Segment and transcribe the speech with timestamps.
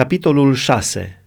[0.00, 1.22] Capitolul 6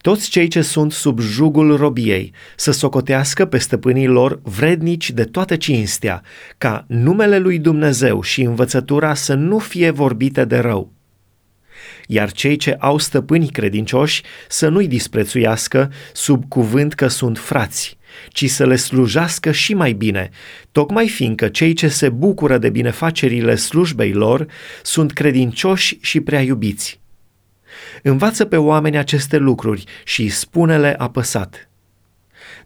[0.00, 5.56] Toți cei ce sunt sub jugul robiei să socotească pe stăpânii lor vrednici de toată
[5.56, 6.22] cinstea,
[6.58, 10.92] ca numele lui Dumnezeu și învățătura să nu fie vorbite de rău.
[12.06, 18.50] Iar cei ce au stăpâni credincioși să nu-i disprețuiască sub cuvânt că sunt frați, ci
[18.50, 20.30] să le slujească și mai bine,
[20.72, 24.46] tocmai fiindcă cei ce se bucură de binefacerile slujbei lor
[24.82, 26.99] sunt credincioși și prea iubiți.
[28.02, 31.70] Învață pe oameni aceste lucruri și spune-le apăsat.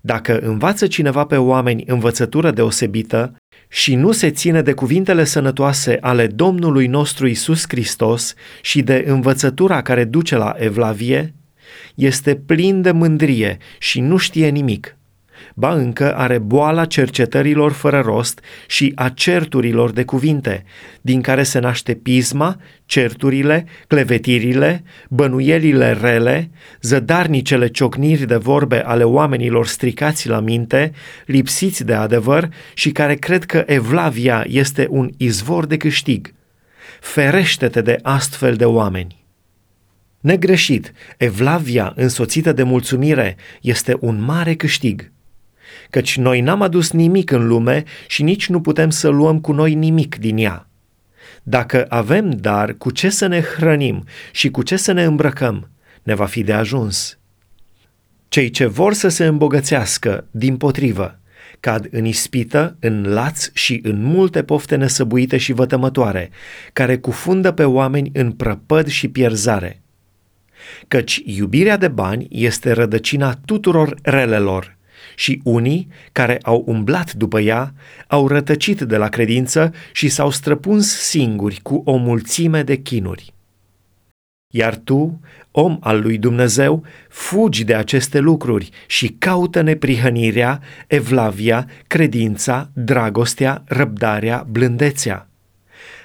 [0.00, 3.36] Dacă învață cineva pe oameni învățătură deosebită
[3.68, 9.82] și nu se ține de cuvintele sănătoase ale Domnului nostru Isus Hristos și de învățătura
[9.82, 11.34] care duce la evlavie,
[11.94, 14.96] este plin de mândrie și nu știe nimic
[15.54, 20.64] ba încă are boala cercetărilor fără rost și a certurilor de cuvinte,
[21.00, 22.56] din care se naște pisma,
[22.86, 30.92] certurile, clevetirile, bănuielile rele, zădarnicele ciocniri de vorbe ale oamenilor stricați la minte,
[31.26, 36.34] lipsiți de adevăr și care cred că evlavia este un izvor de câștig.
[37.00, 39.24] Ferește-te de astfel de oameni.
[40.20, 45.12] Negreșit, evlavia însoțită de mulțumire este un mare câștig
[45.90, 49.74] căci noi n-am adus nimic în lume și nici nu putem să luăm cu noi
[49.74, 50.68] nimic din ea.
[51.42, 55.70] Dacă avem dar cu ce să ne hrănim și cu ce să ne îmbrăcăm,
[56.02, 57.18] ne va fi de ajuns.
[58.28, 61.18] Cei ce vor să se îmbogățească, din potrivă,
[61.60, 66.30] cad în ispită, în laț și în multe pofte nesăbuite și vătămătoare,
[66.72, 69.82] care cufundă pe oameni în prăpăd și pierzare.
[70.88, 74.76] Căci iubirea de bani este rădăcina tuturor relelor
[75.14, 77.74] și unii, care au umblat după ea,
[78.06, 83.34] au rătăcit de la credință și s-au străpuns singuri cu o mulțime de chinuri.
[84.52, 92.70] Iar tu, om al lui Dumnezeu, fugi de aceste lucruri și caută neprihănirea, evlavia, credința,
[92.72, 95.28] dragostea, răbdarea, blândețea.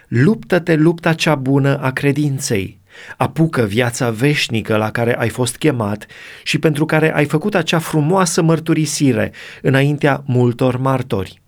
[0.08, 2.79] Luptă-te lupta cea bună a credinței,
[3.18, 6.06] Apucă viața veșnică la care ai fost chemat
[6.44, 11.42] și pentru care ai făcut acea frumoasă mărturisire înaintea multor martori.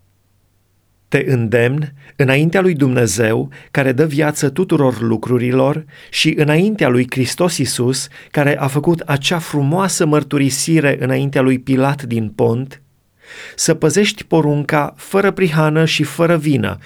[1.11, 8.07] Te îndemn înaintea lui Dumnezeu, care dă viață tuturor lucrurilor, și înaintea lui Hristos Isus,
[8.31, 12.81] care a făcut acea frumoasă mărturisire înaintea lui Pilat din Pont,
[13.55, 16.77] să păzești porunca fără prihană și fără vină,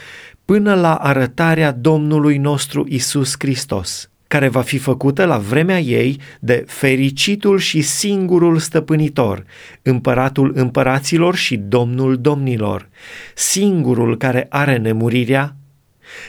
[0.45, 6.63] până la arătarea Domnului nostru Isus Hristos care va fi făcută la vremea ei de
[6.67, 9.43] fericitul și singurul stăpânitor,
[9.81, 12.89] împăratul împăraților și domnul domnilor,
[13.35, 15.55] singurul care are nemurirea,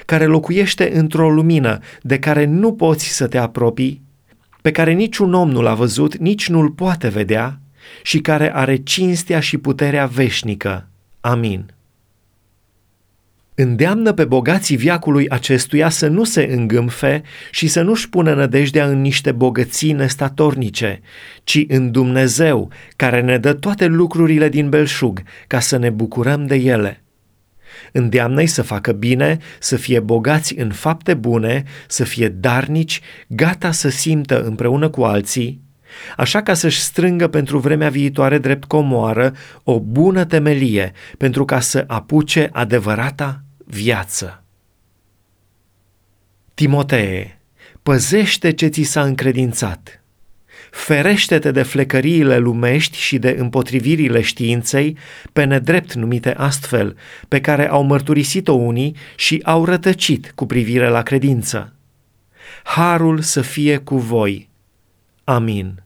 [0.05, 4.03] care locuiește într-o lumină de care nu poți să te apropii,
[4.63, 7.61] pe care niciun om nu l-a văzut, nici nu-l poate vedea
[8.03, 10.89] și care are cinstea și puterea veșnică.
[11.21, 11.76] Amin.
[13.59, 19.01] Îndeamnă pe bogații viacului acestuia să nu se îngâmfe și să nu-și pună nădejdea în
[19.01, 21.01] niște bogății nestatornice,
[21.45, 26.55] ci în Dumnezeu, care ne dă toate lucrurile din belșug, ca să ne bucurăm de
[26.55, 27.03] ele.
[27.93, 33.89] Îndeamnă-i să facă bine, să fie bogați în fapte bune, să fie darnici, gata să
[33.89, 35.61] simtă împreună cu alții,
[36.17, 41.85] așa ca să-și strângă pentru vremea viitoare drept comoară o bună temelie, pentru ca să
[41.87, 44.45] apuce adevărata viață.
[46.55, 47.41] Timotee,
[47.83, 50.01] păzește ce ți s-a încredințat.
[50.71, 54.97] Ferește-te de flecăriile lumești și de împotrivirile științei,
[55.33, 56.97] pe nedrept numite astfel,
[57.29, 61.75] pe care au mărturisit-o unii și au rătăcit cu privire la credință.
[62.63, 64.49] Harul să fie cu voi.
[65.25, 65.86] Amin.